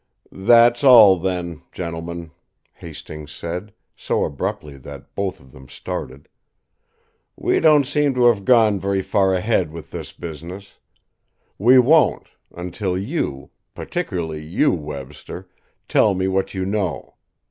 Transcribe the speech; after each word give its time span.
"That's 0.31 0.83
all, 0.83 1.19
then, 1.19 1.61
gentlemen!" 1.71 2.31
Hastings 2.73 3.31
said, 3.31 3.71
so 3.95 4.25
abruptly 4.25 4.79
that 4.79 5.13
both 5.13 5.39
of 5.39 5.51
them 5.51 5.69
started. 5.69 6.27
"We 7.35 7.59
don't 7.59 7.83
seem 7.85 8.15
to 8.15 8.25
have 8.25 8.43
gone 8.43 8.79
very 8.79 9.03
far 9.03 9.31
ahead 9.35 9.71
with 9.71 9.91
this 9.91 10.11
business. 10.11 10.79
We 11.59 11.77
won't, 11.77 12.29
until 12.51 12.97
you 12.97 13.51
particularly 13.75 14.43
you, 14.43 14.71
Webster 14.73 15.47
tell 15.87 16.15
me 16.15 16.27
what 16.27 16.55
you 16.55 16.65
know. 16.65 17.13